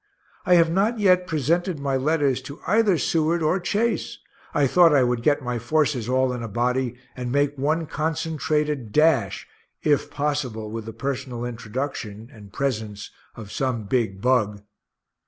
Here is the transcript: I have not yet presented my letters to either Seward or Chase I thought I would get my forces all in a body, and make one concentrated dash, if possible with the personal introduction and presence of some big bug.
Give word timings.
I 0.47 0.55
have 0.55 0.71
not 0.71 0.97
yet 0.97 1.27
presented 1.27 1.79
my 1.79 1.95
letters 1.95 2.41
to 2.49 2.59
either 2.65 2.97
Seward 2.97 3.43
or 3.43 3.59
Chase 3.59 4.17
I 4.51 4.65
thought 4.65 4.95
I 4.95 5.03
would 5.03 5.21
get 5.21 5.43
my 5.43 5.59
forces 5.59 6.09
all 6.09 6.33
in 6.33 6.41
a 6.41 6.47
body, 6.47 6.95
and 7.15 7.31
make 7.31 7.55
one 7.55 7.85
concentrated 7.85 8.91
dash, 8.91 9.47
if 9.83 10.09
possible 10.09 10.71
with 10.71 10.85
the 10.85 10.91
personal 10.93 11.45
introduction 11.45 12.31
and 12.33 12.51
presence 12.51 13.11
of 13.35 13.51
some 13.51 13.83
big 13.83 14.21
bug. 14.21 14.63